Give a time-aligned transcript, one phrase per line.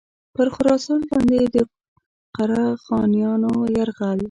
[0.35, 1.55] پر خراسان باندي د
[2.35, 4.19] قره خانیانو یرغل.